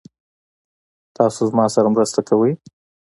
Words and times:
تاسو 1.17 1.41
ما 1.57 1.65
سره 1.73 1.87
مرسته 1.95 2.19
کوئ؟ 2.27 2.51